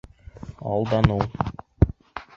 [0.71, 1.21] Алданыу